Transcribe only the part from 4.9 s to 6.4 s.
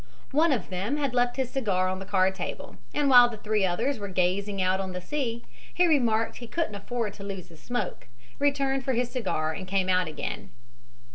the sea he remarked that